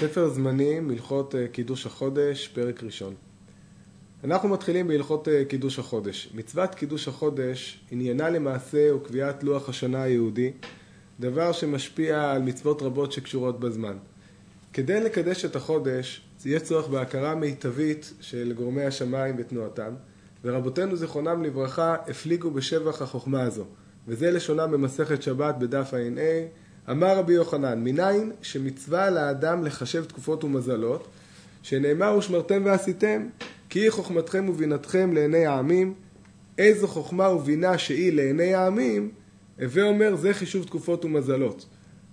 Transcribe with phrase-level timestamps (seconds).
[0.00, 3.14] ספר זמנים, הלכות אה, קידוש החודש, פרק ראשון.
[4.24, 6.28] אנחנו מתחילים בהלכות אה, קידוש החודש.
[6.34, 10.52] מצוות קידוש החודש עניינה למעשה הוא קביעת לוח השנה היהודי,
[11.20, 13.96] דבר שמשפיע על מצוות רבות שקשורות בזמן.
[14.72, 19.94] כדי לקדש את החודש, יש צורך בהכרה מיטבית של גורמי השמיים ותנועתם,
[20.44, 23.64] ורבותינו זיכרונם לברכה הפליגו בשבח החוכמה הזו,
[24.08, 26.46] וזה לשונם במסכת שבת בדף ע"ה
[26.90, 31.08] אמר רבי יוחנן, מניין שמצווה לאדם לחשב תקופות ומזלות,
[31.62, 33.26] שנאמר ושמרתם ועשיתם,
[33.68, 35.94] כי היא חוכמתכם ובינתכם לעיני העמים,
[36.58, 39.10] איזו חוכמה ובינה שהיא לעיני העמים,
[39.60, 41.66] הווה אומר זה חישוב תקופות ומזלות.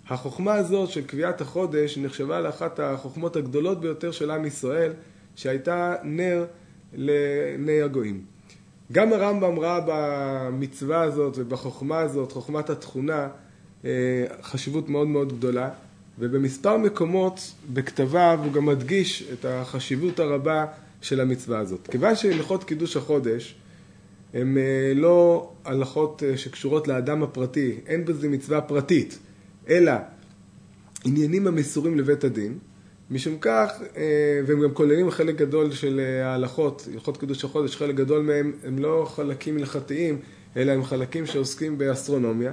[0.08, 4.94] החוכמה הזאת של קביעת החודש נחשבה לאחת החוכמות הגדולות ביותר של עם ישראל,
[5.36, 6.46] שהייתה נר
[6.94, 8.22] לעיני הגויים.
[8.92, 13.28] גם הרמב"ם ראה במצווה הזאת ובחוכמה הזאת, חוכמת התכונה,
[14.42, 15.70] חשיבות מאוד מאוד גדולה,
[16.20, 20.66] ובמספר מקומות בכתביו הוא גם מדגיש את החשיבות הרבה
[21.02, 21.88] של המצווה הזאת.
[21.92, 23.56] כיוון שהלכות קידוש החודש
[24.34, 29.20] הן אה, לא הלכות אה, שקשורות לאדם הפרטי, אין בזה מצווה פרטית,
[29.70, 29.92] אלא
[31.06, 32.58] עניינים המסורים לבית הדין,
[33.12, 33.72] משום כך,
[34.46, 39.08] והם גם כוללים חלק גדול של ההלכות, הלכות קידוש החודש, חלק גדול מהם הם לא
[39.10, 40.20] חלקים הלכתיים,
[40.58, 42.52] אלא הם חלקים שעוסקים באסטרונומיה.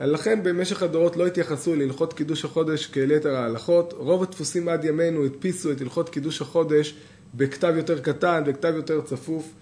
[0.00, 3.94] לכן במשך הדורות לא התייחסו להלכות קידוש החודש כאל יתר ההלכות.
[3.96, 6.94] רוב הדפוסים עד ימינו הדפיסו את הלכות קידוש החודש
[7.34, 9.52] בכתב יותר קטן, בכתב יותר צפוף.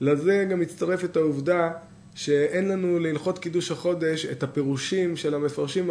[0.00, 1.70] לזה גם מצטרפת העובדה
[2.14, 5.90] שאין לנו להלכות קידוש החודש את הפירושים של המפרשים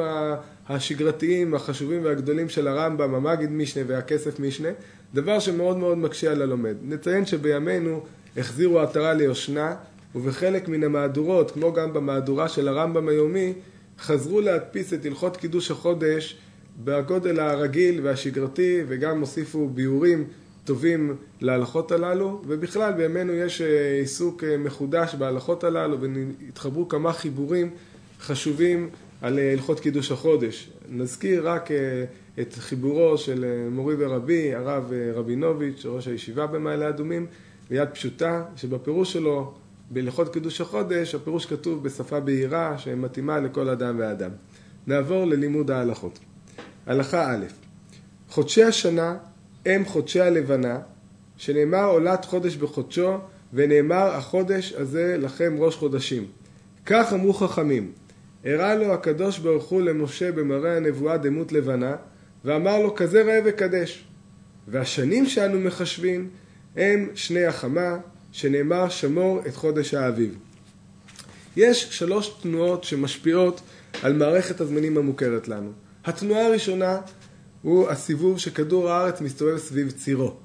[0.68, 4.70] השגרתיים, החשובים והגדולים של הרמב"ם, המגיד משנה והכסף משנה,
[5.14, 6.76] דבר שמאוד מאוד מקשה על הלומד.
[6.84, 8.04] נציין שבימינו
[8.38, 9.76] החזירו עטרה ליושנה,
[10.16, 13.54] ובחלק מן המהדורות, כמו גם במהדורה של הרמב"ם היומי,
[14.00, 16.38] חזרו להדפיס את הלכות קידוש החודש
[16.84, 20.28] בגודל הרגיל והשגרתי וגם הוסיפו ביאורים
[20.66, 27.70] טובים להלכות הללו ובכלל בימינו יש אה, עיסוק אה, מחודש בהלכות הללו והתחברו כמה חיבורים
[28.20, 28.90] חשובים
[29.22, 30.70] על אה, הלכות קידוש החודש.
[30.90, 31.70] נזכיר רק
[32.40, 37.26] את חיבורו של מורי ורבי, הרב רבינוביץ', ראש הישיבה במעלה אדומים,
[37.70, 39.54] ביד פשוטה, שבפירוש שלו
[39.94, 44.30] בהלכות קידוש החודש הפירוש כתוב בשפה בהירה שמתאימה לכל אדם ואדם.
[44.88, 46.20] נעבור ללימוד ההלכות.
[46.86, 47.46] הלכה א'
[48.30, 49.18] חודשי השנה
[49.66, 50.80] הם חודשי הלבנה,
[51.38, 53.18] שנאמר עולת חודש בחודשו,
[53.54, 56.26] ונאמר החודש הזה לכם ראש חודשים.
[56.86, 57.92] כך אמרו חכמים,
[58.46, 61.96] הראה לו הקדוש ברוך הוא למשה במראה הנבואה דמות לבנה,
[62.46, 64.06] ואמר לו כזה ראה וקדש.
[64.68, 66.30] והשנים שאנו מחשבים
[66.76, 67.98] הם שני החמה,
[68.34, 70.38] שנאמר שמור את חודש האביב.
[71.56, 73.62] יש שלוש תנועות שמשפיעות
[74.02, 75.72] על מערכת הזמנים המוכרת לנו.
[76.06, 77.00] התנועה הראשונה
[77.62, 80.36] הוא הסיבוב שכדור הארץ מסתובב סביב צירו.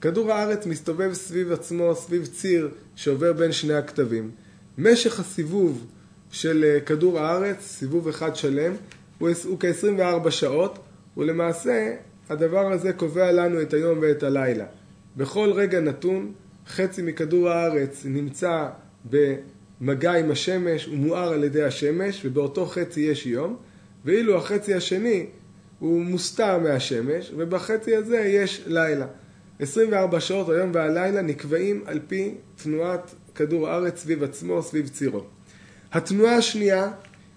[0.00, 4.30] כדור הארץ מסתובב סביב עצמו, סביב ציר שעובר בין שני הכתבים.
[4.78, 5.86] משך הסיבוב
[6.30, 8.74] של אה, כדור הארץ, סיבוב אחד שלם,
[9.18, 10.78] הוא, הוא כ-24 שעות,
[11.16, 11.94] ולמעשה
[12.28, 14.64] הדבר הזה קובע לנו את היום ואת הלילה.
[15.16, 16.32] בכל רגע נתון
[16.68, 18.68] חצי מכדור הארץ נמצא
[19.10, 23.56] במגע עם השמש, הוא מואר על ידי השמש, ובאותו חצי יש יום,
[24.04, 25.26] ואילו החצי השני
[25.78, 29.06] הוא מוסתר מהשמש, ובחצי הזה יש לילה.
[29.60, 35.24] 24 שעות היום והלילה נקבעים על פי תנועת כדור הארץ סביב עצמו, סביב צירו.
[35.92, 36.90] התנועה השנייה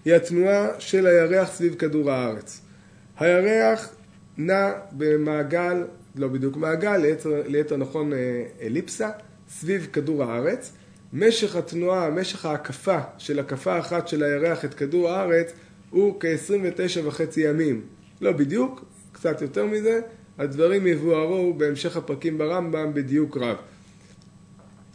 [0.04, 2.60] היא התנועה של הירח סביב כדור הארץ.
[3.18, 3.88] הירח
[4.36, 5.84] נע במעגל
[6.16, 8.18] לא בדיוק מעגל, ליתר, ליתר נכון אה,
[8.62, 9.10] אליפסה,
[9.48, 10.72] סביב כדור הארץ.
[11.12, 15.52] משך התנועה, משך ההקפה של הקפה אחת של הירח את כדור הארץ
[15.90, 17.82] הוא כ-29 וחצי ימים.
[18.20, 20.00] לא בדיוק, קצת יותר מזה,
[20.38, 23.56] הדברים יבוארו בהמשך הפרקים ברמב"ם בדיוק רב.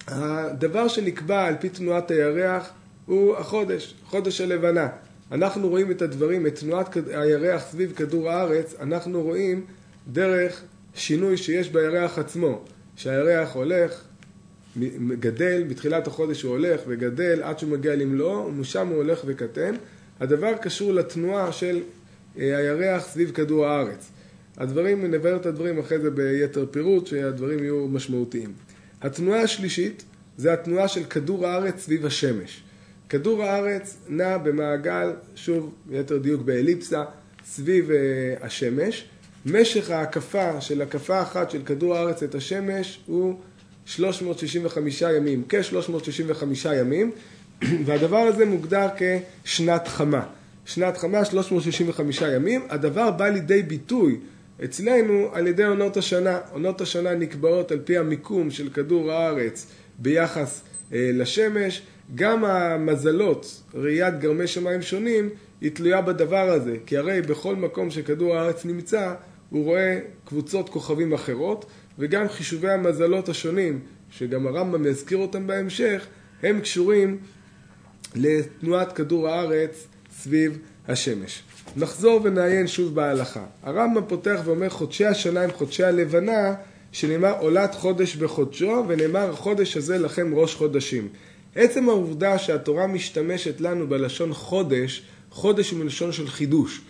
[0.08, 2.70] הדבר שנקבע על פי תנועת הירח
[3.06, 4.88] הוא החודש, חודש הלבנה.
[5.31, 9.66] אנחנו רואים את הדברים, את תנועת הירח סביב כדור הארץ, אנחנו רואים
[10.08, 10.64] דרך
[10.96, 12.66] שינוי שיש בירח עצמו,
[12.96, 14.04] שהירח הולך,
[15.20, 19.76] גדל, בתחילת החודש הוא הולך וגדל עד שהוא מגיע למלואו, ומשם הוא הולך וקטן.
[20.20, 21.82] הדבר קשור לתנועה של
[22.40, 24.12] אה, הירח סביב כדור הארץ.
[24.58, 28.54] הדברים, נבהר את הדברים אחרי זה ביתר פירוט, שהדברים יהיו משמעותיים.
[29.02, 30.04] התנועה השלישית
[30.38, 32.64] זה התנועה של כדור הארץ סביב השמש.
[33.10, 37.04] כדור הארץ נע במעגל, שוב, ביתר דיוק באליפסה,
[37.46, 37.98] סביב אה,
[38.42, 39.10] השמש.
[39.46, 43.40] משך ההקפה של הקפה אחת של כדור הארץ את השמש הוא
[43.86, 47.12] 365 ימים, כ-365 ימים,
[47.86, 50.26] והדבר הזה מוגדר כשנת חמה.
[50.66, 52.62] שנת חמה, 365 ימים.
[52.70, 54.20] הדבר בא לידי ביטוי
[54.64, 56.40] אצלנו על ידי עונות השנה.
[56.52, 59.68] עונות השנה נקבעות על פי המיקום של כדור הארץ
[60.00, 60.62] ביחס
[60.94, 61.82] אה, לשמש.
[62.16, 65.30] גם המזלות, ראיית גרמי שמיים שונים,
[65.62, 69.14] היא תלויה בדבר הזה, כי הרי בכל מקום שכדור הארץ נמצא,
[69.51, 71.65] הוא רואה קבוצות כוכבים אחרות,
[72.00, 73.80] וגם חישובי המזלות השונים,
[74.12, 76.06] שגם הרמב"ם יזכיר אותם בהמשך,
[76.44, 77.18] הם קשורים
[78.15, 80.57] לתנועת כדור הארץ סביב
[80.88, 81.44] השמש.
[81.75, 83.44] נחזור ונעיין שוב בהלכה.
[83.63, 86.54] הרמב"ם פותח ואומר חודשי השנה הם חודשי הלבנה,
[86.92, 91.07] שנאמר עולת חודש בחודשו, ונאמר החודש הזה לכם ראש חודשים.
[91.56, 96.81] עצם העובדה שהתורה משתמשת לנו בלשון חודש, חודש הוא מלשון של חידוש.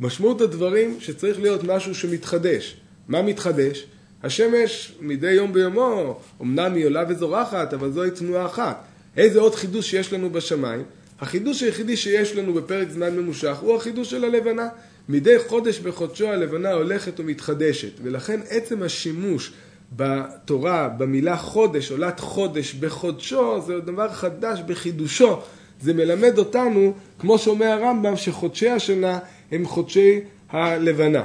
[0.00, 2.76] משמעות הדברים שצריך להיות משהו שמתחדש.
[3.08, 3.86] מה מתחדש?
[4.22, 8.84] השמש מדי יום ביומו, אמנם היא עולה וזורחת, אבל זוהי תנועה אחת.
[9.16, 10.82] איזה עוד חידוש יש לנו בשמיים?
[11.20, 14.68] החידוש היחידי שיש לנו בפרק זמן ממושך הוא החידוש של הלבנה.
[15.08, 19.52] מדי חודש בחודשו הלבנה הולכת ומתחדשת, ולכן עצם השימוש
[19.96, 25.36] בתורה במילה חודש, עולת חודש בחודשו, זה דבר חדש בחידושו.
[25.80, 29.18] זה מלמד אותנו, כמו שאומר הרמב"ם, שחודשי השנה
[29.52, 30.20] הם חודשי
[30.50, 31.22] הלבנה.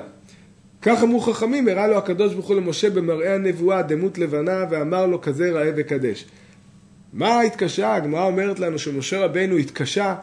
[0.82, 5.22] כך אמרו חכמים, הראה לו הקדוש ברוך הוא למשה במראה הנבואה דמות לבנה ואמר לו
[5.22, 6.26] כזה ראה וקדש.
[7.14, 7.96] מה התקשה?
[7.96, 10.16] הגמרא אומרת לנו שמשה רבנו התקשה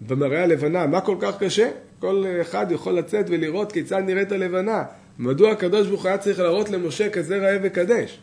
[0.00, 0.86] במראה הלבנה.
[0.86, 1.70] מה כל כך קשה?
[1.98, 4.84] כל אחד יכול לצאת ולראות כיצד נראית הלבנה.
[5.18, 8.20] מדוע הקדוש ברוך הוא היה צריך להראות למשה כזה ראה וקדש?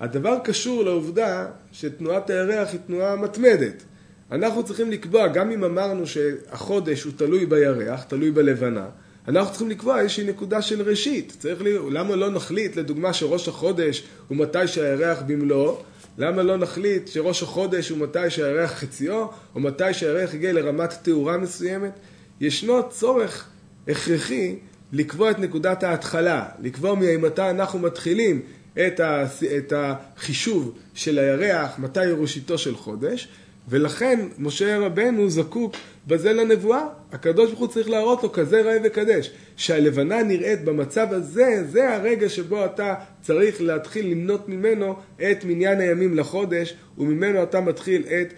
[0.00, 3.82] הדבר קשור לעובדה שתנועת הירח היא תנועה מתמדת.
[4.32, 8.86] אנחנו צריכים לקבוע, גם אם אמרנו שהחודש הוא תלוי בירח, תלוי בלבנה,
[9.28, 11.36] אנחנו צריכים לקבוע איזושהי נקודה של ראשית.
[11.38, 15.82] צריך לי, למה לא נחליט, לדוגמה, שראש החודש הוא מתי שהירח במלואו?
[16.18, 21.36] למה לא נחליט שראש החודש הוא מתי שהירח חציו, או מתי שהירח הגיע לרמת תאורה
[21.36, 21.92] מסוימת?
[22.40, 23.48] ישנו צורך
[23.88, 24.56] הכרחי
[24.92, 32.76] לקבוע את נקודת ההתחלה, לקבוע ממתי אנחנו מתחילים את, החישוב של הירח, מתי ראשיתו של
[32.76, 33.28] חודש,
[33.68, 35.74] ולכן משה רבנו זקוק
[36.06, 36.86] בזה לנבואה.
[37.12, 39.30] הקדוש ברוך הוא צריך להראות לו כזה ראה וקדש.
[39.56, 46.16] שהלבנה נראית במצב הזה, זה הרגע שבו אתה צריך להתחיל למנות ממנו את מניין הימים
[46.16, 48.32] לחודש, וממנו אתה מתחיל את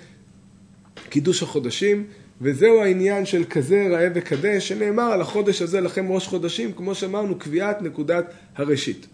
[1.08, 2.04] קידוש החודשים.
[2.40, 7.38] וזהו העניין של כזה ראה וקדש, שנאמר על החודש הזה לכם ראש חודשים, כמו שאמרנו,
[7.38, 9.06] קביעת נקודת הראשית.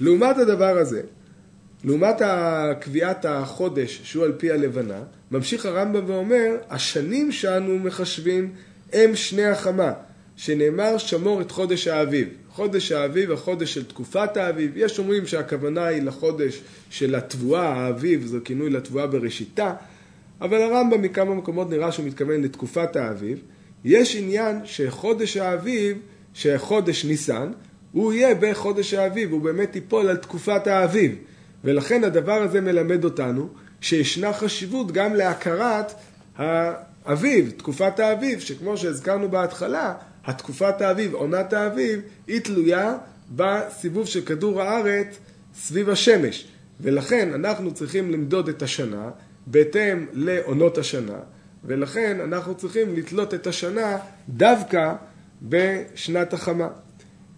[0.00, 1.02] לעומת הדבר הזה,
[1.84, 2.22] לעומת
[2.80, 8.52] קביעת החודש שהוא על פי הלבנה, ממשיך הרמב"ם ואומר, השנים שאנו מחשבים
[8.92, 9.92] הם שני החמה,
[10.36, 12.28] שנאמר שמור את חודש האביב.
[12.48, 18.38] חודש האביב, החודש של תקופת האביב, יש אומרים שהכוונה היא לחודש של התבואה, האביב, זה
[18.44, 19.74] כינוי לתבואה בראשיתה,
[20.40, 23.38] אבל הרמב"ם מכמה מקומות נראה שהוא מתכוון לתקופת האביב.
[23.84, 25.98] יש עניין שחודש האביב,
[26.34, 27.52] שחודש ניסן,
[27.92, 31.16] הוא יהיה בחודש האביב, הוא באמת ייפול על תקופת האביב.
[31.64, 33.48] ולכן הדבר הזה מלמד אותנו
[33.80, 35.92] שישנה חשיבות גם להכרת
[36.36, 39.94] האביב, תקופת האביב, שכמו שהזכרנו בהתחלה,
[40.24, 42.96] התקופת האביב, עונת האביב, היא תלויה
[43.30, 45.18] בסיבוב של כדור הארץ
[45.54, 46.48] סביב השמש.
[46.80, 49.10] ולכן אנחנו צריכים למדוד את השנה
[49.46, 51.18] בהתאם לעונות השנה,
[51.64, 53.98] ולכן אנחנו צריכים לתלות את השנה
[54.28, 54.94] דווקא
[55.42, 56.68] בשנת החמה.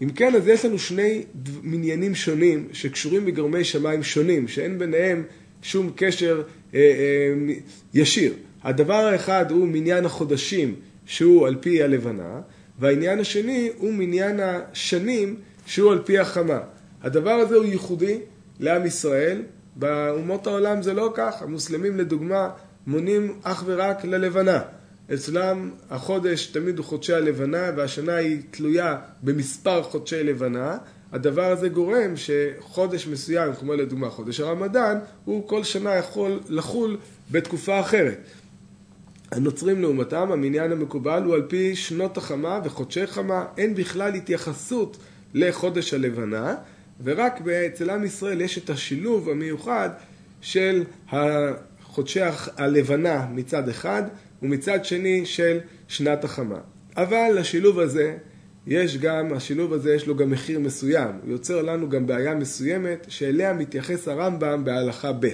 [0.05, 1.25] אם כן, אז יש לנו שני
[1.62, 5.23] מניינים שונים שקשורים בגרמי שמיים שונים, שאין ביניהם
[5.63, 6.43] שום קשר
[6.75, 7.55] אה, אה,
[7.94, 8.32] ישיר.
[8.63, 10.75] הדבר האחד הוא מניין החודשים,
[11.06, 12.41] שהוא על פי הלבנה,
[12.79, 16.61] והעניין השני הוא מניין השנים, שהוא על פי החמה.
[17.03, 18.19] הדבר הזה הוא ייחודי
[18.61, 19.43] לעם ישראל,
[19.77, 22.51] באומות העולם זה לא כך, המוסלמים לדוגמה
[22.87, 24.61] מונים אך ורק ללבנה.
[25.13, 30.79] אצלם החודש תמיד הוא חודשי הלבנה והשנה היא תלויה במספר חודשי לבנה.
[31.13, 36.96] הדבר הזה גורם שחודש מסוים, כמו לדוגמה חודש הרמדאן, הוא כל שנה יכול לחול
[37.31, 38.19] בתקופה אחרת.
[39.32, 44.96] הנוצרים לעומתם, המניין המקובל הוא על פי שנות החמה וחודשי חמה, אין בכלל התייחסות
[45.34, 46.55] לחודש הלבנה,
[47.05, 49.91] ורק אצל עם ישראל יש את השילוב המיוחד
[50.41, 50.84] של
[51.82, 52.20] חודשי
[52.56, 54.03] הלבנה מצד אחד,
[54.44, 55.58] ומצד שני של
[55.89, 56.58] שנת החמה.
[56.96, 58.17] אבל לשילוב הזה
[58.67, 63.06] יש גם, השילוב הזה יש לו גם מחיר מסוים, הוא יוצר לנו גם בעיה מסוימת
[63.08, 65.29] שאליה מתייחס הרמב"ם בהלכה ב'.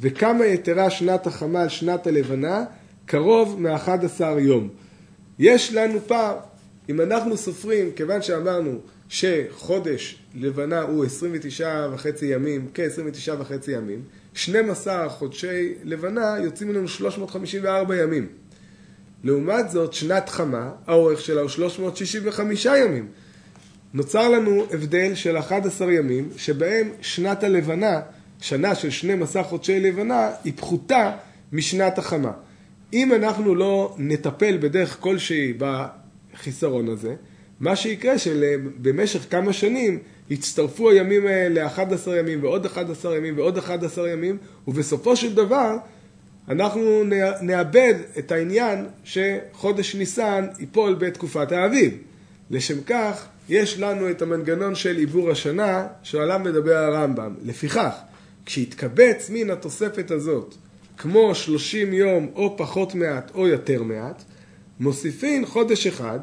[0.00, 2.64] וכמה יתרה שנת החמה על שנת הלבנה?
[3.06, 4.68] קרוב מ-11 יום.
[5.38, 6.36] יש לנו פער,
[6.88, 8.78] אם אנחנו סופרים, כיוון שאמרנו
[9.08, 14.02] שחודש לבנה הוא 29 וחצי ימים, כ-29 וחצי ימים,
[14.36, 18.26] 12 חודשי לבנה יוצאים לנו 354 ימים.
[19.24, 23.08] לעומת זאת, שנת חמה, האורך שלה הוא 365 ימים.
[23.94, 28.00] נוצר לנו הבדל של 11 ימים, שבהם שנת הלבנה,
[28.40, 31.12] שנה של 12 חודשי לבנה, היא פחותה
[31.52, 32.32] משנת החמה.
[32.92, 37.14] אם אנחנו לא נטפל בדרך כלשהי בחיסרון הזה,
[37.60, 39.98] מה שיקרה שבמשך כמה שנים
[40.30, 44.36] יצטרפו הימים האלה 11 ימים ועוד 11 ימים ועוד 11 ימים,
[44.68, 45.76] ובסופו של דבר
[46.48, 47.04] אנחנו
[47.42, 51.98] נאבד את העניין שחודש ניסן ייפול בתקופת האביב.
[52.50, 57.34] לשם כך, יש לנו את המנגנון של עיבור השנה, שעליו מדבר הרמב"ם.
[57.44, 57.94] לפיכך,
[58.46, 60.54] כשיתקבץ מן התוספת הזאת,
[60.98, 64.22] כמו 30 יום או פחות מעט או יותר מעט,
[64.80, 66.18] מוסיפין חודש אחד,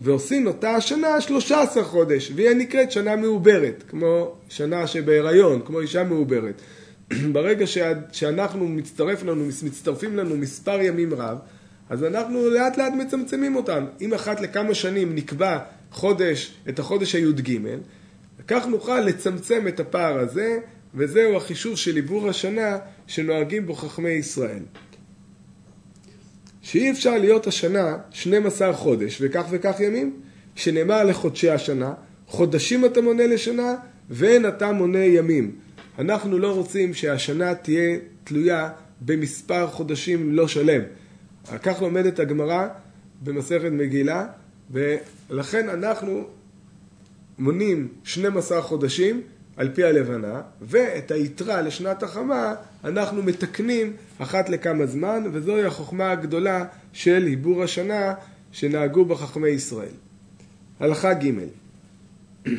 [0.00, 6.62] ועושים אותה השנה 13 חודש, והיא נקראת שנה מעוברת, כמו שנה שבהיריון, כמו אישה מעוברת.
[7.32, 7.66] ברגע
[8.12, 11.38] שאנחנו מצטרף לנו, מצטרפים לנו מספר ימים רב,
[11.90, 13.84] אז אנחנו לאט לאט מצמצמים אותם.
[14.00, 15.58] אם אחת לכמה שנים נקבע
[15.90, 17.58] חודש, את החודש הי"ג,
[18.48, 20.58] כך נוכל לצמצם את הפער הזה,
[20.94, 24.62] וזהו החישוב של עיבור השנה שנוהגים בו חכמי ישראל.
[26.70, 30.20] שאי אפשר להיות השנה 12 חודש וכך וכך ימים,
[30.54, 31.94] שנאמר לחודשי השנה,
[32.26, 33.74] חודשים אתה מונה לשנה
[34.10, 35.56] ואין אתה מונה ימים.
[35.98, 40.80] אנחנו לא רוצים שהשנה תהיה תלויה במספר חודשים לא שלם.
[41.62, 42.68] כך לומדת הגמרא
[43.22, 44.26] במסכת מגילה,
[44.70, 46.24] ולכן אנחנו
[47.38, 49.22] מונים 12 חודשים
[49.60, 56.64] על פי הלבנה, ואת היתרה לשנת החמה אנחנו מתקנים אחת לכמה זמן, וזוהי החוכמה הגדולה
[56.92, 58.14] של היבור השנה
[58.52, 59.92] שנהגו בחכמי ישראל.
[60.80, 61.30] הלכה ג'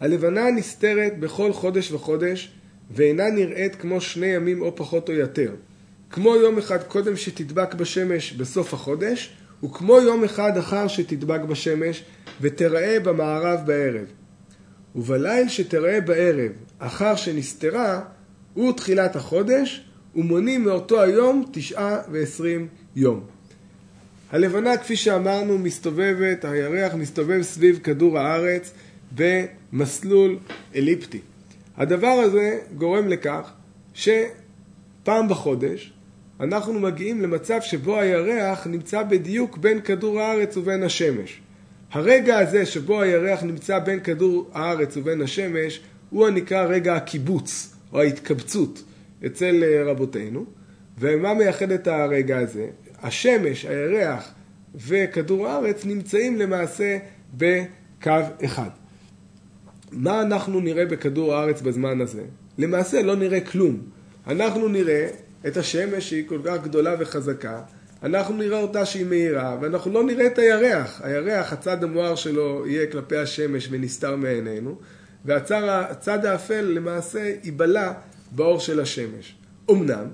[0.00, 2.52] הלבנה נסתרת בכל חודש וחודש,
[2.90, 5.54] ואינה נראית כמו שני ימים או פחות או יותר.
[6.10, 12.04] כמו יום אחד קודם שתדבק בשמש בסוף החודש, וכמו יום אחד אחר שתדבק בשמש,
[12.40, 14.06] ותראה במערב בערב.
[14.96, 18.00] ובליל שתראה בערב, אחר שנסתרה,
[18.54, 19.84] הוא תחילת החודש,
[20.16, 23.20] ומונים מאותו היום תשעה ועשרים יום.
[24.30, 28.72] הלבנה, כפי שאמרנו, מסתובבת, הירח מסתובב סביב כדור הארץ
[29.14, 30.38] במסלול
[30.74, 31.20] אליפטי.
[31.76, 33.52] הדבר הזה גורם לכך
[33.94, 35.92] שפעם בחודש
[36.40, 41.40] אנחנו מגיעים למצב שבו הירח נמצא בדיוק בין כדור הארץ ובין השמש.
[41.92, 48.00] הרגע הזה שבו הירח נמצא בין כדור הארץ ובין השמש הוא הנקרא רגע הקיבוץ או
[48.00, 48.82] ההתקבצות
[49.26, 50.44] אצל אה, רבותינו.
[50.98, 52.66] ומה מייחד את הרגע הזה?
[53.02, 54.34] השמש, הירח
[54.74, 56.98] וכדור הארץ נמצאים למעשה
[57.34, 58.10] בקו
[58.44, 58.70] אחד.
[59.92, 62.22] מה אנחנו נראה בכדור הארץ בזמן הזה?
[62.58, 63.82] למעשה לא נראה כלום.
[64.26, 65.08] אנחנו נראה
[65.46, 67.62] את השמש שהיא כל כך גדולה וחזקה,
[68.02, 71.00] אנחנו נראה אותה שהיא מהירה, ואנחנו לא נראה את הירח.
[71.04, 74.78] הירח, הצד המואר שלו יהיה כלפי השמש ונסתר מעינינו,
[75.24, 77.92] והצד האפל למעשה ייבלע
[78.32, 79.36] באור של השמש.
[79.70, 80.06] אמנם,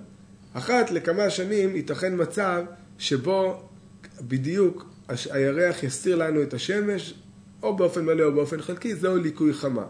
[0.52, 2.64] אחת לכמה שנים ייתכן מצב
[2.98, 3.62] שבו
[4.20, 4.86] בדיוק
[5.30, 7.14] הירח יסתיר לנו את השמש,
[7.62, 9.84] או באופן מלא או באופן חלקי, זהו ליקוי חמה.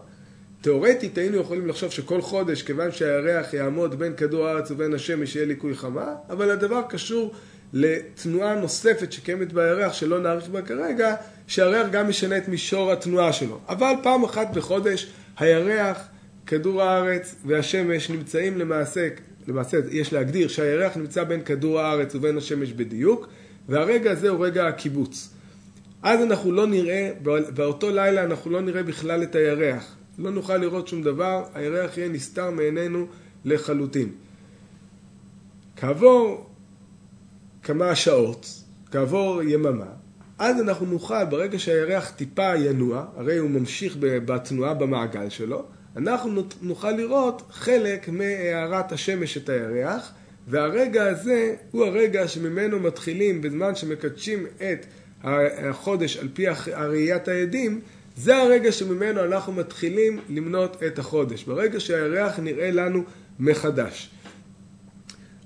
[0.61, 5.45] תאורטית היינו יכולים לחשוב שכל חודש, כיוון שהירח יעמוד בין כדור הארץ ובין השמש, יהיה
[5.45, 7.33] ליקוי חמה, אבל הדבר קשור
[7.73, 11.15] לתנועה נוספת שקיימת בירח, שלא נאריך בה כרגע,
[11.47, 13.59] שהירח גם משנה את מישור התנועה שלו.
[13.69, 16.07] אבל פעם אחת בחודש הירח,
[16.45, 19.07] כדור הארץ והשמש נמצאים למעשה,
[19.47, 23.27] למעשה יש להגדיר שהירח נמצא בין כדור הארץ ובין השמש בדיוק,
[23.69, 25.29] והרגע הזה הוא רגע הקיבוץ.
[26.03, 27.11] אז אנחנו לא נראה,
[27.53, 29.95] באותו לילה אנחנו לא נראה בכלל את הירח.
[30.17, 33.07] לא נוכל לראות שום דבר, הירח יהיה נסתר מעינינו
[33.45, 34.09] לחלוטין.
[35.75, 36.49] כעבור
[37.63, 38.45] כמה שעות,
[38.91, 39.85] כעבור יממה,
[40.39, 45.65] אז אנחנו נוכל, ברגע שהירח טיפה ינוע, הרי הוא ממשיך בתנועה במעגל שלו,
[45.97, 50.11] אנחנו נוכל לראות חלק מהארת השמש את הירח,
[50.47, 54.85] והרגע הזה הוא הרגע שממנו מתחילים, בזמן שמקדשים את
[55.23, 56.45] החודש על פי
[56.77, 57.81] ראיית העדים,
[58.17, 63.03] זה הרגע שממנו אנחנו מתחילים למנות את החודש, ברגע שהירח נראה לנו
[63.39, 64.09] מחדש.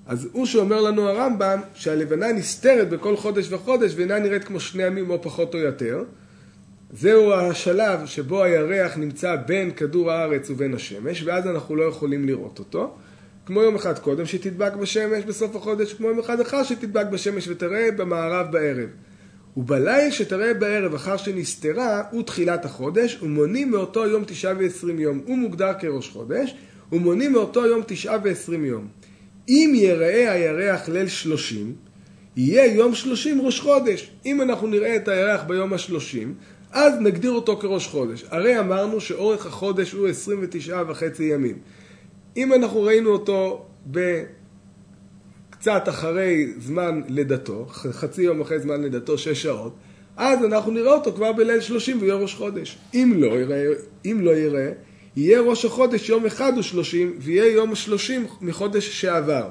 [0.08, 5.10] אז הוא שאומר לנו הרמב"ם שהלבנה נסתרת בכל חודש וחודש ואינה נראית כמו שני ימים
[5.10, 6.04] או פחות או יותר.
[6.92, 12.58] זהו השלב שבו הירח נמצא בין כדור הארץ ובין השמש, ואז אנחנו לא יכולים לראות
[12.58, 12.94] אותו.
[13.46, 17.90] כמו יום אחד קודם שתדבק בשמש בסוף החודש, כמו יום אחד אחר שתדבק בשמש ותראה
[17.96, 18.88] במערב בערב.
[19.56, 25.20] ובליל שתראה בערב אחר שנסתרה, הוא תחילת החודש, ומונים מאותו יום תשעה ועשרים יום.
[25.26, 26.54] הוא מוגדר כראש חודש,
[26.92, 28.88] ומונים מאותו יום תשעה ועשרים יום.
[29.48, 31.74] אם יראה הירח ליל שלושים,
[32.36, 34.10] יהיה יום שלושים ראש חודש.
[34.26, 36.34] אם אנחנו נראה את הירח ביום השלושים,
[36.72, 38.24] אז נגדיר אותו כראש חודש.
[38.30, 41.58] הרי אמרנו שאורך החודש הוא 29 וחצי ימים.
[42.36, 49.74] אם אנחנו ראינו אותו בקצת אחרי זמן לידתו, חצי יום אחרי זמן לידתו, שש שעות,
[50.16, 52.78] אז אנחנו נראה אותו כבר בליל שלושים ויהיה ראש חודש.
[52.94, 53.64] אם לא יראה,
[54.04, 54.72] אם לא יראה,
[55.18, 59.48] יהיה ראש החודש יום אחד ושלושים, ויהיה יום השלושים מחודש שעבר.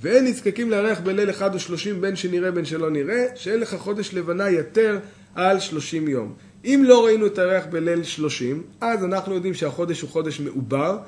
[0.00, 4.50] ואין נזקקים לארח בליל אחד ושלושים בין שנראה בין שלא נראה, שאין לך חודש לבנה
[4.50, 4.98] יתר
[5.34, 6.34] על שלושים יום.
[6.64, 10.98] אם לא ראינו את הירח בליל שלושים, אז אנחנו יודעים שהחודש הוא חודש מעובר,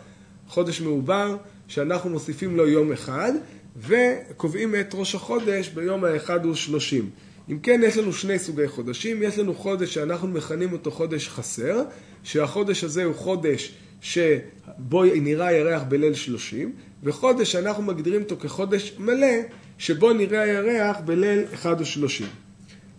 [0.49, 1.37] חודש מעובר
[1.69, 3.33] שאנחנו מוסיפים לו יום אחד,
[3.76, 7.11] וקובעים את ראש החודש ביום האחד ושלושים.
[7.50, 9.22] אם כן, יש לנו שני סוגי חודשים.
[9.22, 11.82] יש לנו חודש שאנחנו מכנים אותו חודש חסר,
[12.22, 16.72] שהחודש הזה הוא חודש שבו נראה הירח בליל שלושים,
[17.02, 19.37] וחודש שאנחנו מגדירים אותו כחודש מלא,
[19.78, 22.26] שבו נראה הירח בליל אחד ושלושים.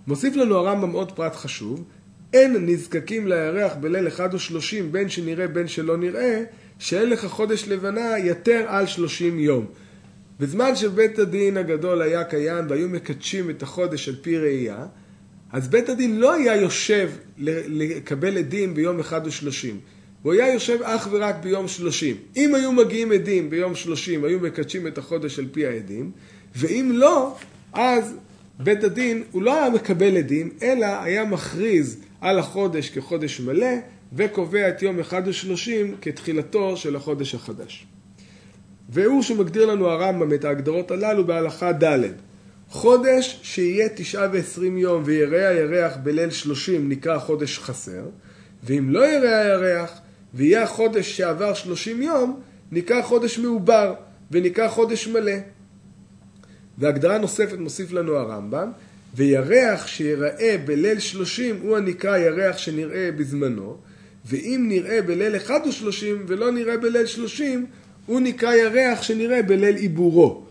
[0.08, 1.84] מוסיף לנו הרמב"ם עוד פרט חשוב,
[2.34, 6.44] אין נזקקים לירח בליל אחד ושלושים בין שנראה בין שלא נראה,
[6.80, 9.66] שאין לך חודש לבנה יתר על שלושים יום.
[10.40, 14.86] בזמן שבית הדין הגדול היה קיים והיו מקדשים את החודש על פי ראייה,
[15.52, 19.80] אז בית הדין לא היה יושב לקבל עדים ביום אחד ושלושים.
[20.22, 22.16] הוא היה יושב אך ורק ביום שלושים.
[22.36, 26.12] אם היו מגיעים עדים ביום שלושים, היו מקדשים את החודש על פי העדים,
[26.56, 27.36] ואם לא,
[27.74, 28.16] אז
[28.60, 33.76] בית הדין הוא לא היה מקבל עדים, אלא היה מכריז על החודש כחודש מלא,
[34.14, 37.88] וקובע את יום אחד ושלושים כתחילתו של החודש החדש.
[38.94, 42.00] והוא שמגדיר לנו הרמב"ם את ההגדרות הללו בהלכה ד'
[42.70, 48.06] חודש שיהיה תשעה ועשרים יום ויראה הירח בליל שלושים נקרא חודש חסר,
[48.64, 49.92] ואם לא יראה הירח
[50.34, 52.40] ויהיה החודש שעבר שלושים יום,
[52.72, 53.94] נקרא חודש מעובר
[54.32, 55.34] ונקרא חודש מלא.
[56.78, 58.72] והגדרה נוספת מוסיף לנו הרמב"ם,
[59.16, 63.78] וירח שיראה בליל שלושים הוא הנקרא ירח שנראה בזמנו,
[64.26, 67.66] ואם נראה בליל אחד ושלושים ולא נראה בליל שלושים,
[68.06, 70.44] הוא נקרא ירח שנראה בליל עיבורו.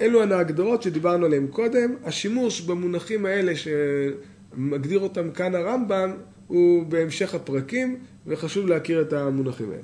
[0.00, 1.94] אלו הן ההגדרות שדיברנו עליהן קודם.
[2.04, 6.12] השימוש במונחים האלה שמגדיר אותם כאן הרמב"ם
[6.46, 9.82] הוא בהמשך הפרקים, וחשוב להכיר את המונחים האלה.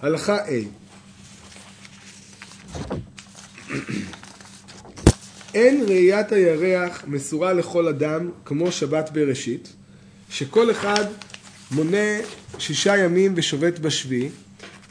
[0.00, 0.50] הלכה A
[5.54, 9.72] אין ראיית הירח מסורה לכל אדם כמו שבת בראשית,
[10.30, 11.04] שכל אחד
[11.70, 12.18] מונה
[12.58, 14.28] שישה ימים ושובת בשביעי,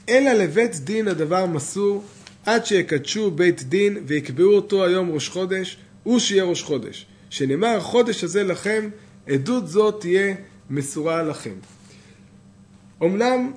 [0.09, 2.03] אלא לבית דין הדבר מסור
[2.45, 7.05] עד שיקדשו בית דין ויקבעו אותו היום ראש חודש, הוא שיהיה ראש חודש.
[7.29, 8.89] שנאמר החודש הזה לכם,
[9.27, 10.35] עדות זאת תהיה
[10.69, 11.53] מסורה לכם.
[13.03, 13.51] אמנם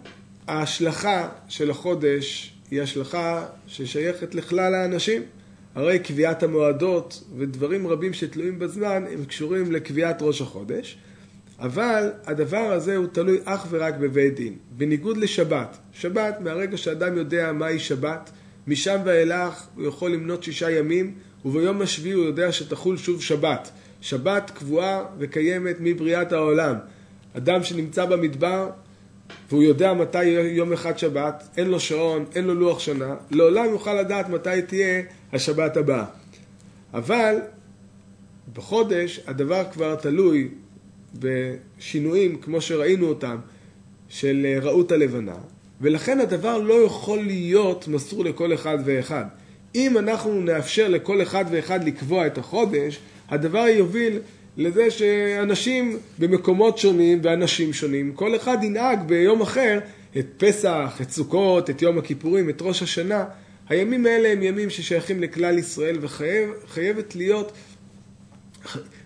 [0.48, 5.22] ההשלכה של החודש היא השלכה ששייכת לכלל האנשים.
[5.74, 10.98] הרי קביעת המועדות ודברים רבים שתלויים בזמן הם קשורים לקביעת ראש החודש.
[11.60, 14.56] אבל הדבר הזה הוא תלוי אך ורק בבית דין.
[14.70, 18.30] בניגוד לשבת, שבת, מהרגע שאדם יודע מהי שבת,
[18.66, 23.70] משם ואילך הוא יכול למנות שישה ימים, וביום השביעי הוא יודע שתחול שוב שבת.
[24.00, 26.76] שבת קבועה וקיימת מבריאת העולם.
[27.36, 28.70] אדם שנמצא במדבר
[29.50, 33.94] והוא יודע מתי יום אחד שבת, אין לו שעון, אין לו לוח שנה, לעולם יוכל
[33.94, 36.04] לדעת מתי תהיה השבת הבאה.
[36.94, 37.36] אבל
[38.52, 40.48] בחודש הדבר כבר תלוי
[41.18, 43.36] בשינויים כמו שראינו אותם
[44.08, 45.36] של אה, רעות הלבנה,
[45.80, 49.24] ולכן הדבר לא יכול להיות מסור לכל אחד ואחד.
[49.74, 52.98] אם אנחנו נאפשר לכל אחד ואחד לקבוע את החודש,
[53.28, 54.18] הדבר יוביל
[54.56, 59.78] לזה שאנשים במקומות שונים ואנשים שונים, כל אחד ינהג ביום אחר
[60.18, 63.24] את פסח, את סוכות, את יום הכיפורים, את ראש השנה.
[63.68, 67.52] הימים האלה הם ימים ששייכים לכלל ישראל וחייבת להיות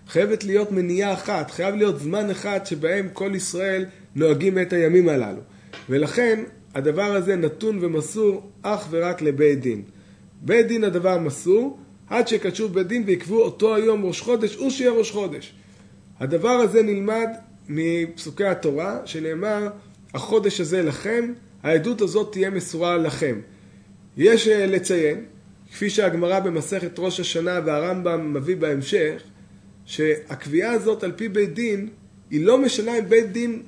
[0.07, 5.41] חייבת להיות מניעה אחת, חייב להיות זמן אחד שבהם כל ישראל נוהגים את הימים הללו.
[5.89, 6.43] ולכן
[6.75, 9.81] הדבר הזה נתון ומסור אך ורק לבית דין.
[10.41, 14.91] בית דין הדבר מסור, עד שקדשו בית דין ויקבעו אותו היום ראש חודש, הוא שיהיה
[14.91, 15.53] ראש חודש.
[16.19, 17.27] הדבר הזה נלמד
[17.69, 19.69] מפסוקי התורה, שנאמר,
[20.13, 23.39] החודש הזה לכם, העדות הזאת תהיה מסורה לכם.
[24.17, 25.25] יש אה, לציין,
[25.71, 29.21] כפי שהגמרא במסכת ראש השנה והרמב"ם מביא בהמשך,
[29.87, 31.89] שהקביעה הזאת על פי בית דין,
[32.29, 33.61] היא לא משנה אם בית דין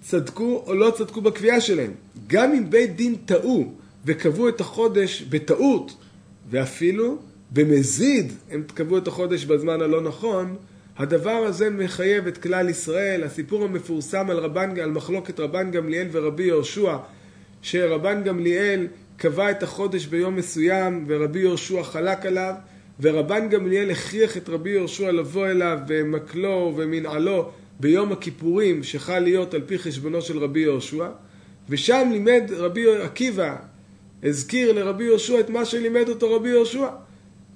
[0.00, 1.92] צדקו או לא צדקו בקביעה שלהם.
[2.26, 3.72] גם אם בית דין טעו
[4.04, 5.96] וקבעו את החודש בטעות,
[6.50, 7.18] ואפילו
[7.52, 10.56] במזיד הם קבעו את החודש בזמן הלא נכון,
[10.96, 13.24] הדבר הזה מחייב את כלל ישראל.
[13.24, 16.96] הסיפור המפורסם על, רבן, על מחלוקת רבן גמליאל ורבי יהושע,
[17.62, 22.54] שרבן גמליאל קבע את החודש ביום מסוים ורבי יהושע חלק עליו,
[23.00, 29.60] ורבן גמליאל הכריח את רבי יהושע לבוא אליו במקלו ומנעלו ביום הכיפורים שחל להיות על
[29.66, 31.08] פי חשבונו של רבי יהושע,
[31.68, 33.56] ושם לימד רבי עקיבא,
[34.22, 36.86] הזכיר לרבי יהושע את מה שלימד אותו רבי יהושע.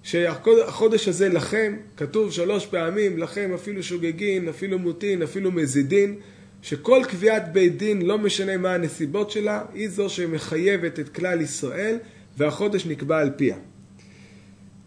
[0.03, 6.17] שהחודש הזה לכם, כתוב שלוש פעמים, לכם אפילו שוגגין, אפילו מוטין, אפילו מזידין,
[6.63, 11.97] שכל קביעת בית דין, לא משנה מה הנסיבות שלה, היא זו שמחייבת את כלל ישראל,
[12.39, 13.57] והחודש נקבע על פיה.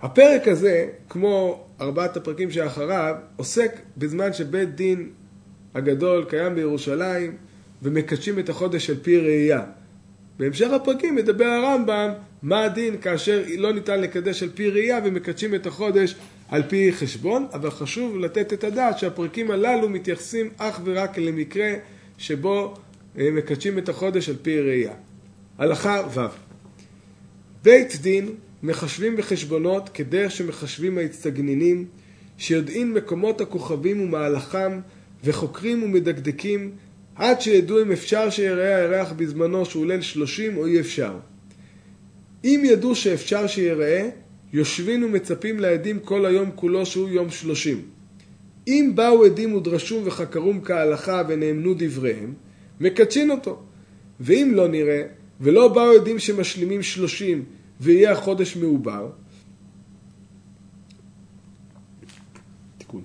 [0.04, 5.10] הפרק הזה, כמו ארבעת הפרקים שאחריו, עוסק בזמן שבית דין
[5.76, 7.36] הגדול קיים בירושלים,
[7.84, 9.62] ומקדשים את החודש על פי ראייה.
[10.40, 12.10] בהמשך הפרקים מדבר הרמב"ם
[12.42, 16.16] מה הדין כאשר לא ניתן לקדש על פי ראייה ומקדשים את החודש
[16.50, 21.74] על פי חשבון, אבל חשוב לתת את הדעת שהפרקים הללו מתייחסים אך ורק למקרה
[22.18, 22.74] שבו
[23.18, 24.94] אה, מקדשים את החודש על פי ראייה.
[25.58, 26.20] הלכה ו'
[27.64, 28.30] בית דין
[28.64, 31.86] מחשבים בחשבונות כדרך שמחשבים ההצטגנינים,
[32.38, 34.80] שיודעים מקומות הכוכבים ומהלכם,
[35.24, 36.72] וחוקרים ומדקדקים,
[37.16, 41.18] עד שידעו אם אפשר שיראה הירח בזמנו שהוא ליל שלושים או אי אפשר.
[42.44, 44.10] אם ידעו שאפשר שיראה,
[44.54, 47.82] יושבים ומצפים לעדים כל היום כולו שהוא יום שלושים.
[48.68, 52.34] אם באו עדים ודרשום וחקרום כהלכה ונאמנו דבריהם,
[52.80, 53.60] מקדשין אותו.
[54.20, 55.02] ואם לא נראה,
[55.42, 57.46] ולא באו עדים שמשלימים שלושים
[57.82, 59.10] ויהיה החודש מעובר,
[62.78, 63.02] תיקון,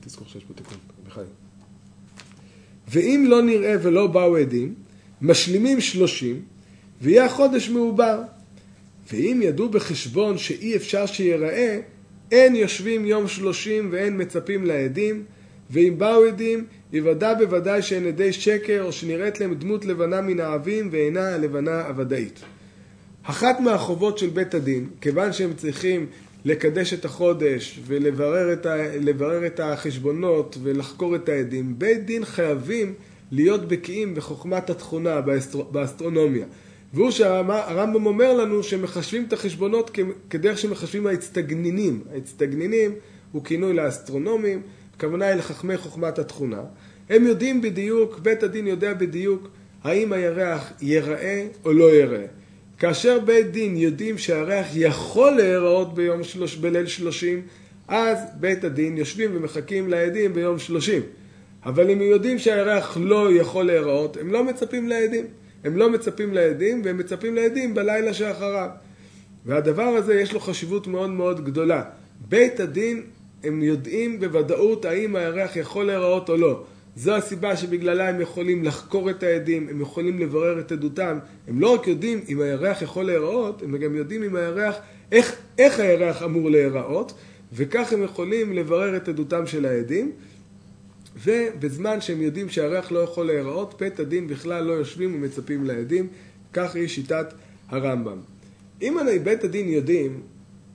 [0.00, 1.26] תזכור שיש פה תיקון, בחיים.
[2.88, 4.74] ואם לא נראה ולא באו עדים,
[5.22, 6.42] משלימים שלושים
[7.02, 8.22] ויהיה החודש מעובר.
[9.12, 11.80] ואם ידעו בחשבון שאי אפשר שיראה,
[12.30, 15.24] אין יושבים יום שלושים ואין מצפים לעדים,
[15.70, 20.88] ואם באו עדים, יוודע בוודאי שהן עדי שקר, או שנראית להם דמות לבנה מן העבים,
[20.92, 22.40] ואינה הלבנה הוודאית.
[23.22, 26.06] אחת מהחובות של בית הדין, כיוון שהם צריכים
[26.44, 28.76] לקדש את החודש ולברר את, ה,
[29.46, 32.94] את החשבונות ולחקור את העדים, בית דין חייבים
[33.30, 36.46] להיות בקיאים בחוכמת התכונה, באסטר, באסטרונומיה.
[36.94, 39.98] והוא שהרמב"ם אומר לנו שמחשבים את החשבונות
[40.30, 42.02] כדרך שמחשבים האצטגנינים.
[42.12, 42.94] האצטגנינים
[43.32, 44.62] הוא כינוי לאסטרונומים,
[44.96, 46.60] הכוונה היא לחכמי חוכמת התכונה.
[47.10, 49.48] הם יודעים בדיוק, בית הדין יודע בדיוק
[49.84, 52.41] האם הירח ייראה או לא ייראה.
[52.82, 57.42] כאשר בית דין יודעים שהירח יכול להיראות ביום שלוש, בליל שלושים,
[57.88, 61.02] אז בית הדין יושבים ומחכים לעדים ביום שלושים.
[61.64, 65.26] אבל אם הם יודעים שהירח לא יכול להיראות, הם לא מצפים לעדים.
[65.64, 68.68] הם לא מצפים לעדים, והם מצפים לעדים בלילה שאחריו.
[69.46, 71.82] והדבר הזה יש לו חשיבות מאוד מאוד גדולה.
[72.28, 73.02] בית הדין,
[73.44, 76.64] הם יודעים בוודאות האם הירח יכול להיראות או לא.
[76.96, 81.18] זו הסיבה שבגללה הם יכולים לחקור את העדים, הם יכולים לברר את עדותם.
[81.48, 84.76] הם לא רק יודעים אם הירח יכול להיראות, הם גם יודעים אם הירח,
[85.12, 87.14] איך, איך הירח אמור להיראות,
[87.52, 90.12] וכך הם יכולים לברר את עדותם של העדים.
[91.24, 96.08] ובזמן שהם יודעים שהריח לא יכול להיראות, בית הדין בכלל לא יושבים ומצפים לעדים,
[96.52, 97.26] כך היא שיטת
[97.68, 98.18] הרמב"ם.
[98.82, 100.20] אם בית הדין יודעים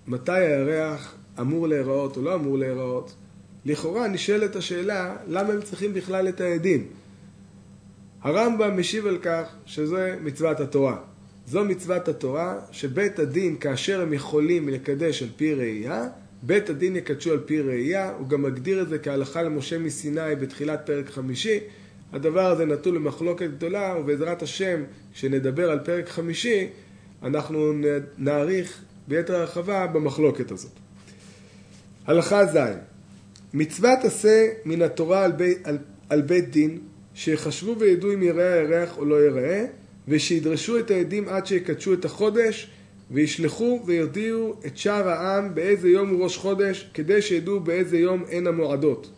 [0.08, 3.16] מתי הירח אמור להיראות או לא אמור להיראות,
[3.68, 6.88] לכאורה נשאלת השאלה למה הם צריכים בכלל את העדים.
[8.22, 10.98] הרמב"ם משיב על כך שזה מצוות התורה.
[11.48, 16.08] זו מצוות התורה שבית הדין כאשר הם יכולים לקדש על פי ראייה
[16.42, 20.82] בית הדין יקדשו על פי ראייה, הוא גם מגדיר את זה כהלכה למשה מסיני בתחילת
[20.86, 21.60] פרק חמישי.
[22.14, 26.68] הדבר הזה נתון למחלוקת גדולה, ובעזרת השם, כשנדבר על פרק חמישי,
[27.24, 27.74] אנחנו
[28.18, 30.72] נאריך ביתר הרחבה במחלוקת הזאת.
[32.06, 32.58] הלכה ז'
[33.58, 35.78] מצוות עשה מן התורה על, בי, על,
[36.10, 36.80] על בית דין,
[37.14, 39.66] שיחשבו וידעו אם יראה הירח או לא יראה,
[40.08, 42.70] ושידרשו את העדים עד שיקדשו את החודש,
[43.12, 48.48] וישלחו ויודיעו את שאר העם באיזה יום הוא ראש חודש, כדי שידעו באיזה יום הן
[48.48, 49.10] המועדות.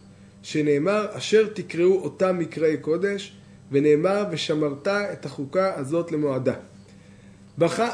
[0.43, 3.33] שנאמר, אשר תקראו אותם מקראי קודש,
[3.71, 6.53] ונאמר, ושמרת את החוקה הזאת למועדה.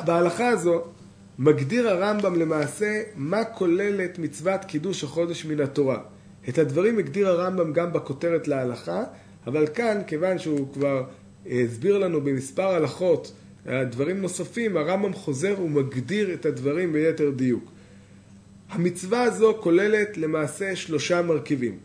[0.06, 0.84] בהלכה הזו
[1.40, 6.00] מגדיר הרמב"ם למעשה מה כוללת מצוות קידוש החודש מן התורה.
[6.50, 9.04] את הדברים הגדיר הרמב"ם גם בכותרת להלכה,
[9.48, 11.04] אבל כאן, כיוון שהוא כבר
[11.52, 13.34] הסביר לנו במספר הלכות
[13.66, 17.72] דברים נוספים, הרמב"ם חוזר ומגדיר את הדברים ביתר דיוק.
[18.70, 21.78] המצווה הזו כוללת למעשה שלושה מרכיבים.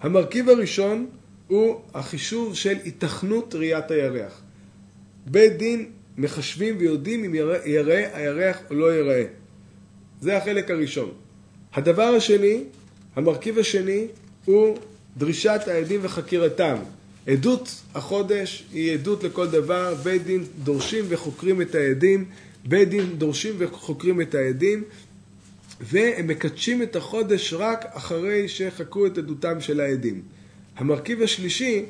[0.00, 1.06] המרכיב הראשון
[1.46, 4.42] הוא החישוב של התכנות ראיית הירח.
[5.26, 7.34] בית דין מחשבים ויודעים אם
[7.66, 9.24] יראה הירח או לא יראה.
[10.20, 11.10] זה החלק הראשון.
[11.74, 12.64] הדבר השני,
[13.18, 14.06] המרכיב השני,
[14.44, 14.78] הוא
[15.16, 16.76] דרישת העדים וחקירתם.
[17.26, 22.24] עדות החודש היא עדות לכל דבר, בית דין דורשים וחוקרים את העדים,
[22.64, 24.84] בית דין דורשים וחוקרים את העדים,
[25.80, 30.22] והם מקדשים את החודש רק אחרי שחקרו את עדותם של העדים.
[30.76, 31.84] המרכיב השלישי,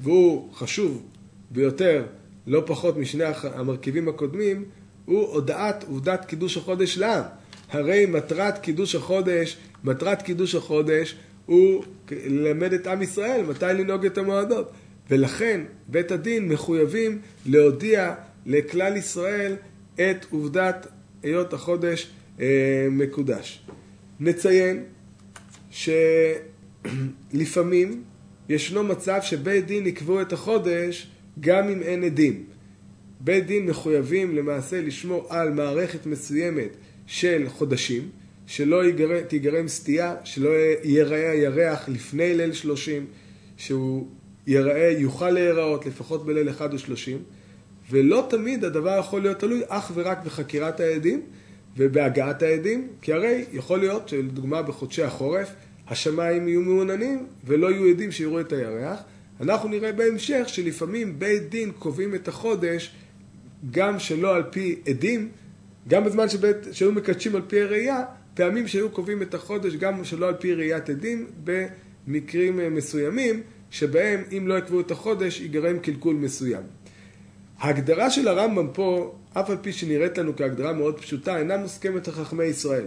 [0.00, 1.02] והוא חשוב
[1.50, 2.04] ביותר,
[2.46, 4.64] לא פחות משני המרכיבים הקודמים,
[5.04, 7.24] הוא הודעת עובדת קידוש החודש לעם.
[7.70, 11.16] הרי מטרת קידוש החודש, מטרת קידוש החודש
[11.46, 14.72] הוא ללמד את עם ישראל מתי לנהוג את המועדות.
[15.10, 18.14] ולכן בית הדין מחויבים להודיע
[18.46, 19.56] לכלל ישראל
[19.94, 20.86] את עובדת
[21.22, 22.46] היות החודש אה,
[22.90, 23.62] מקודש.
[24.20, 24.84] נציין
[27.30, 28.02] שלפעמים
[28.48, 31.08] ישנו מצב שבית דין יקבעו את החודש
[31.40, 32.44] גם אם אין עדים.
[33.20, 38.08] בית דין מחויבים למעשה לשמור על מערכת מסוימת של חודשים,
[38.50, 39.20] שלא יגר...
[39.20, 40.50] תיגרם סטייה, שלא
[40.84, 43.06] ייראה הירח לפני ליל שלושים,
[43.56, 44.08] שהוא
[44.46, 47.18] ייראה, יוכל להיראות לפחות בליל אחד ושלושים,
[47.90, 51.22] ולא תמיד הדבר יכול להיות תלוי אך ורק בחקירת העדים
[51.76, 55.52] ובהגעת העדים, כי הרי יכול להיות שלדוגמה בחודשי החורף
[55.88, 59.00] השמיים יהיו מעוננים ולא יהיו עדים שיראו את הירח.
[59.40, 62.90] אנחנו נראה בהמשך שלפעמים בית דין קובעים את החודש
[63.70, 65.28] גם שלא על פי עדים,
[65.88, 70.28] גם בזמן שבית, שהיו מקדשים על פי הראייה, פעמים שהיו קובעים את החודש גם שלא
[70.28, 76.62] על פי ראיית עדים במקרים מסוימים, שבהם אם לא יקבעו את החודש ייגרם קלקול מסוים.
[77.58, 82.44] ההגדרה של הרמב"ם פה, אף על פי שנראית לנו כהגדרה מאוד פשוטה, אינה מוסכמת לחכמי
[82.44, 82.86] ישראל.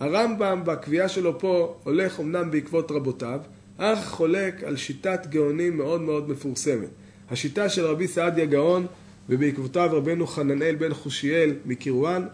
[0.00, 3.40] הרמב"ם בקביעה שלו פה הולך אמנם בעקבות רבותיו,
[3.76, 6.88] אך חולק על שיטת גאונים מאוד מאוד מפורסמת.
[7.30, 8.86] השיטה של רבי סעדיה גאון
[9.28, 12.26] ובעקבותיו רבנו חננאל בן חושיאל מקירואן,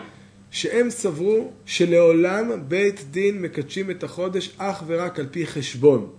[0.54, 6.10] שהם סברו שלעולם בית דין מקדשים את החודש אך ורק על פי חשבון.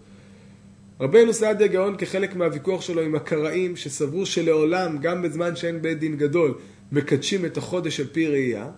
[0.99, 6.17] רבנו סעדיה גאון כחלק מהוויכוח שלו עם הקראים שסברו שלעולם, גם בזמן שאין בית דין
[6.17, 6.53] גדול,
[6.91, 8.69] מקדשים את החודש על פי ראייה,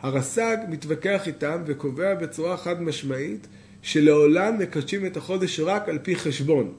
[0.00, 3.46] הרס"ג מתווכח איתם וקובע בצורה חד משמעית
[3.82, 6.72] שלעולם מקדשים את החודש רק על פי חשבון.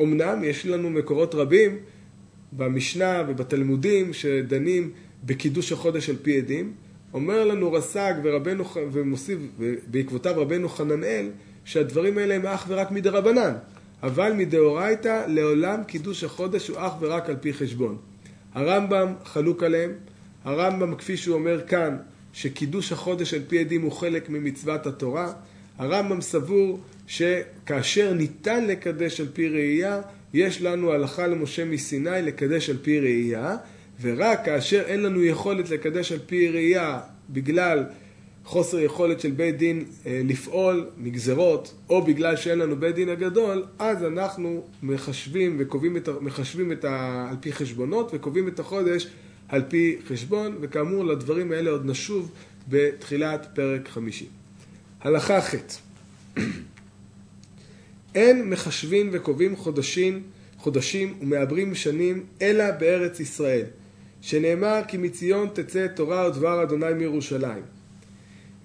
[0.00, 1.76] אמנם יש לנו מקורות רבים
[2.52, 4.90] במשנה ובתלמודים שדנים
[5.24, 6.72] בקידוש החודש על פי עדים,
[7.14, 9.38] אומר לנו רס"ג ורבנו, ומוסיף
[9.86, 11.30] בעקבותיו רבנו חננאל
[11.64, 13.52] שהדברים האלה הם אך ורק מדרבנן.
[14.02, 17.96] אבל מדאורייתא לעולם קידוש החודש הוא אך ורק על פי חשבון.
[18.54, 19.92] הרמב"ם חלוק עליהם,
[20.44, 21.96] הרמב"ם כפי שהוא אומר כאן
[22.32, 25.32] שקידוש החודש על פי עדים הוא חלק ממצוות התורה,
[25.78, 30.00] הרמב"ם סבור שכאשר ניתן לקדש על פי ראייה,
[30.34, 33.56] יש לנו הלכה למשה מסיני לקדש על פי ראייה,
[34.00, 37.84] ורק כאשר אין לנו יכולת לקדש על פי ראייה בגלל
[38.44, 43.64] חוסר יכולת של בית דין אה, לפעול מגזרות, או בגלל שאין לנו בית דין הגדול,
[43.78, 49.06] אז אנחנו מחשבים וקובעים את, מחשבים את ה, על פי חשבונות וקובעים את החודש
[49.48, 52.32] על פי חשבון, וכאמור לדברים האלה עוד נשוב
[52.68, 54.26] בתחילת פרק חמישי.
[55.00, 55.54] הלכה ח'
[58.14, 60.22] אין מחשבים וקובעים חודשים,
[60.58, 63.64] חודשים ומעברים שנים אלא בארץ ישראל,
[64.24, 67.62] שנאמר כי מציון תצא תורה ודבר אדוני מירושלים.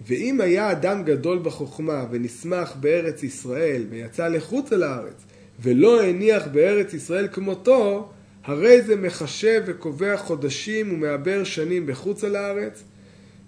[0.08, 5.26] ואם היה אדם גדול בחוכמה ונשמח בארץ ישראל ויצא לחוץ על הארץ
[5.60, 8.10] ולא הניח בארץ ישראל כמותו,
[8.44, 12.84] הרי זה מחשב וקובע חודשים ומעבר שנים בחוץ על הארץ.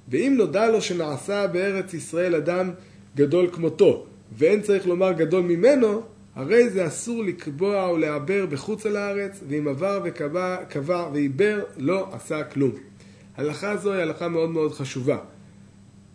[0.10, 2.72] ואם נודע לו שנעשה בארץ ישראל אדם
[3.16, 4.06] גדול כמותו,
[4.38, 6.02] ואין צריך לומר גדול ממנו,
[6.36, 12.44] הרי זה אסור לקבוע או לעבר בחוץ על הארץ, ואם עבר וקבע ועיבר לא עשה
[12.44, 12.72] כלום.
[13.38, 15.18] הלכה זו היא הלכה מאוד מאוד חשובה.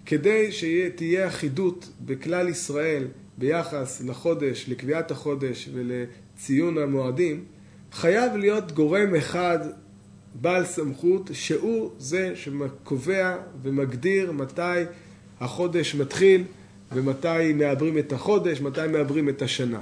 [0.07, 3.05] כדי שתהיה אחידות בכלל ישראל
[3.38, 7.44] ביחס לחודש, לקביעת החודש ולציון המועדים,
[7.92, 9.59] חייב להיות גורם אחד
[10.35, 14.83] בעל סמכות שהוא זה שקובע ומגדיר מתי
[15.40, 16.44] החודש מתחיל
[16.92, 19.81] ומתי מעברים את החודש, מתי מעברים את השנה.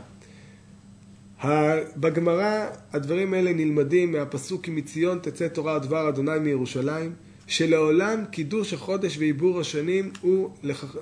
[1.96, 7.12] בגמרא הדברים האלה נלמדים מהפסוק כי מציון תצא תורה דבר אדוני מירושלים
[7.46, 10.50] שלעולם קידוש החודש ועיבור השנים הוא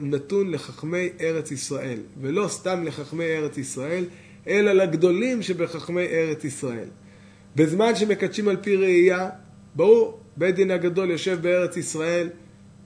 [0.01, 4.05] נתון לחכמי ארץ ישראל, ולא סתם לחכמי ארץ ישראל,
[4.49, 6.89] אלא לגדולים שבחכמי ארץ ישראל.
[7.57, 9.31] בזמן שמקדשים על פי ראייה,
[9.75, 12.29] ברור, בית דין הגדול יושב בארץ ישראל,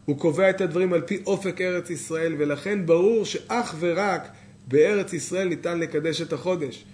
[0.05, 4.29] הוא קובע את הדברים על פי אופק ארץ ישראל, ולכן ברור שאך ורק
[4.69, 6.85] בארץ ישראל ניתן לקדש את החודש.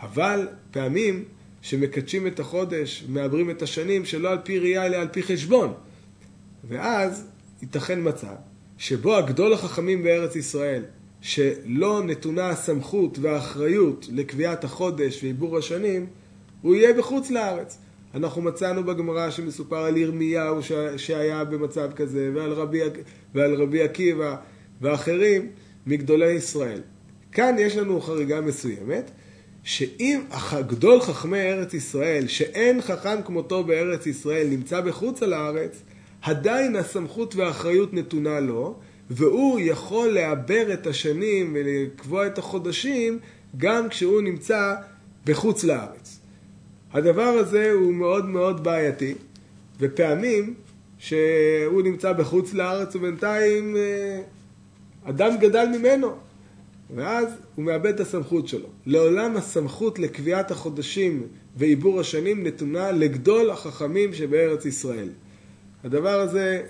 [0.00, 1.24] אבל פעמים
[1.62, 5.72] שמקדשים את החודש, מעברים את השנים, שלא על פי ראייה אלא על פי חשבון.
[6.68, 7.26] ואז
[7.62, 8.34] ייתכן מצב
[8.78, 10.82] שבו הגדול החכמים בארץ ישראל,
[11.20, 16.06] שלא נתונה הסמכות והאחריות לקביעת החודש ועיבור השנים,
[16.62, 17.78] הוא יהיה בחוץ לארץ.
[18.14, 20.60] אנחנו מצאנו בגמרא שמסופר על ירמיהו
[20.96, 22.80] שהיה במצב כזה, ועל רבי,
[23.34, 24.36] ועל רבי עקיבא
[24.80, 25.48] ואחרים
[25.86, 26.80] מגדולי ישראל.
[27.32, 29.10] כאן יש לנו חריגה מסוימת,
[29.68, 30.20] שאם
[30.66, 35.82] גדול חכמי ארץ ישראל, שאין חכם כמותו בארץ ישראל, נמצא בחוץ על הארץ,
[36.22, 38.74] עדיין הסמכות והאחריות נתונה לו,
[39.10, 43.18] והוא יכול לעבר את השנים ולקבוע את החודשים
[43.56, 44.74] גם כשהוא נמצא
[45.26, 46.20] בחוץ לארץ.
[46.92, 49.14] הדבר הזה הוא מאוד מאוד בעייתי,
[49.80, 50.54] ופעמים
[50.98, 54.20] שהוא נמצא בחוץ לארץ ובינתיים אה,
[55.04, 56.16] אדם גדל ממנו,
[56.94, 58.68] ואז הוא מאבד את הסמכות שלו.
[58.86, 65.08] לעולם הסמכות לקביעת החודשים ועיבור השנים נתונה לגדול החכמים שבארץ ישראל.
[65.84, 66.62] הדבר הזה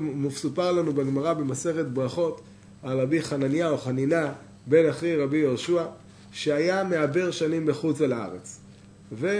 [0.00, 2.40] מסופר לנו בגמרא במסכת ברכות
[2.82, 4.32] על רבי חנניה או חנינה
[4.66, 5.84] בן אחי רבי יהושע
[6.32, 8.60] שהיה מעבר שנים בחוץ על הארץ.
[9.12, 9.32] והוא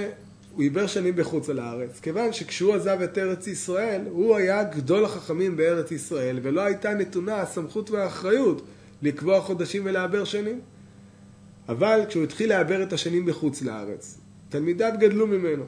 [0.58, 5.56] עיבר שנים בחוץ על הארץ, כיוון שכשהוא עזב את ארץ ישראל, הוא היה גדול החכמים
[5.56, 8.62] בארץ ישראל, ולא הייתה נתונה הסמכות והאחריות
[9.02, 10.60] לקבוע חודשים ולעבר שנים.
[11.68, 15.64] אבל כשהוא התחיל לעבר את השנים בחוץ לארץ, תלמידיו גדלו ממנו,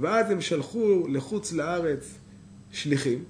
[0.00, 2.14] ואז הם שלחו לחוץ לארץ
[2.72, 3.24] שליחים,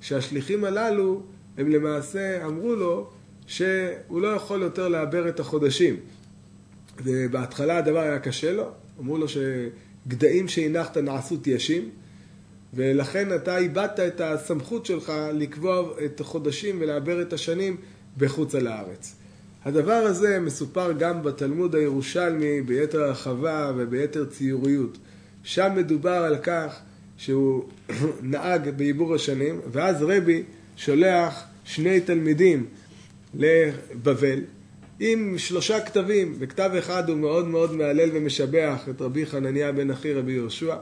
[0.00, 1.22] שהשליחים הללו
[1.58, 3.10] הם למעשה אמרו לו
[3.46, 5.96] שהוא לא יכול יותר לעבר את החודשים.
[7.04, 8.68] ובהתחלה הדבר היה קשה לו,
[9.00, 11.90] אמרו לו שגדיים שהנחת נעשו תיישים,
[12.74, 17.76] ולכן אתה איבדת את הסמכות שלך לקבוע את החודשים ולעבר את השנים
[18.20, 19.14] בחוץ על הארץ.
[19.64, 24.98] הדבר הזה מסופר גם בתלמוד הירושלמי ביתר הרחבה וביתר ציוריות.
[25.44, 26.80] שם מדובר על כך
[27.16, 27.64] שהוא
[28.22, 30.42] נהג בעיבור השנים, ואז רבי
[30.76, 32.66] שולח שני תלמידים
[33.34, 34.40] לבבל
[35.00, 40.12] עם שלושה כתבים, וכתב אחד הוא מאוד מאוד מהלל ומשבח את רבי חנניה בן אחי
[40.12, 40.76] רבי יהושע,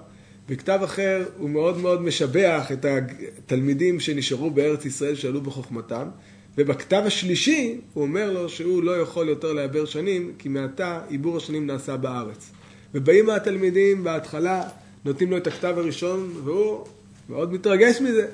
[0.48, 6.08] וכתב אחר הוא מאוד מאוד משבח את התלמידים שנשארו בארץ ישראל שעלו בחוכמתם,
[6.58, 11.66] ובכתב השלישי הוא אומר לו שהוא לא יכול יותר לעבר שנים, כי מעתה עיבור השנים
[11.66, 12.50] נעשה בארץ.
[12.94, 14.62] ובאים התלמידים בהתחלה,
[15.04, 16.84] נותנים לו את הכתב הראשון, והוא
[17.28, 18.26] מאוד מתרגש מזה,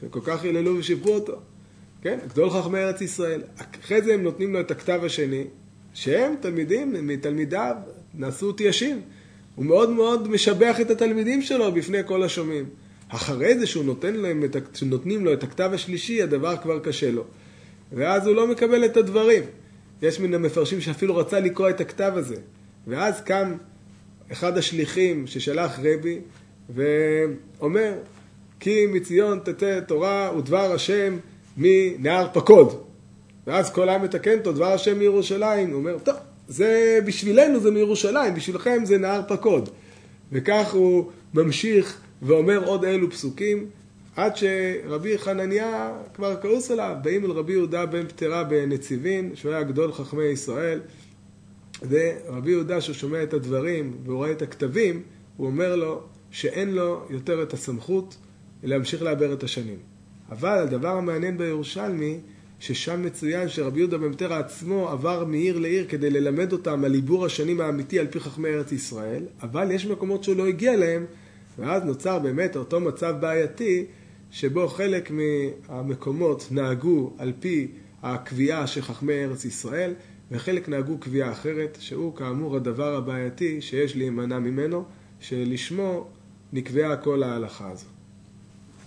[0.00, 1.36] שכל כך היללו ושיבחו אותו.
[2.02, 3.42] כן, גדול חכמי ארץ ישראל.
[3.82, 5.44] אחרי זה הם נותנים לו את הכתב השני,
[5.94, 7.76] שהם תלמידים מתלמידיו,
[8.14, 9.00] נעשו תיישים.
[9.54, 12.64] הוא מאוד מאוד משבח את התלמידים שלו בפני כל השומעים.
[13.08, 17.24] אחרי זה שהוא נותן להם את, שנותנים לו את הכתב השלישי, הדבר כבר קשה לו.
[17.92, 19.42] ואז הוא לא מקבל את הדברים.
[20.02, 22.36] יש מן המפרשים שאפילו רצה לקרוא את הכתב הזה.
[22.86, 23.54] ואז קם
[24.32, 26.20] אחד השליחים ששלח רבי
[26.74, 27.92] ואומר,
[28.60, 31.16] כי מציון תצא תורה ודבר השם
[31.56, 32.82] מנהר פקוד.
[33.46, 35.70] ואז כל העם מתקן אותו, דבר השם מירושלים.
[35.70, 36.14] הוא אומר, טוב,
[36.48, 39.68] זה בשבילנו זה מירושלים, בשבילכם זה נהר פקוד.
[40.32, 43.66] וכך הוא ממשיך ואומר עוד אלו פסוקים,
[44.16, 49.62] עד שרבי חנניה כבר כעוס עליו, באים אל רבי יהודה בן פטרה בנציבין, שהוא היה
[49.62, 50.80] גדול חכמי ישראל,
[51.88, 55.02] ורבי יהודה ששומע את הדברים והוא רואה את הכתבים,
[55.36, 58.16] הוא אומר לו שאין לו יותר את הסמכות
[58.62, 59.78] להמשיך לעבר את השנים.
[60.30, 62.18] אבל הדבר המעניין בירושלמי,
[62.60, 67.26] ששם מצוין שרבי יהודה בן פטרה עצמו עבר מעיר לעיר כדי ללמד אותם על עיבור
[67.26, 71.04] השנים האמיתי על פי חכמי ארץ ישראל, אבל יש מקומות שהוא לא הגיע להם,
[71.58, 73.86] ואז נוצר באמת אותו מצב בעייתי
[74.34, 77.68] שבו חלק מהמקומות נהגו על פי
[78.02, 79.94] הקביעה של חכמי ארץ ישראל,
[80.30, 84.84] וחלק נהגו קביעה אחרת, שהוא כאמור הדבר הבעייתי שיש להימנע ממנו,
[85.20, 86.06] שלשמו
[86.52, 87.93] נקבעה כל ההלכה הזאת.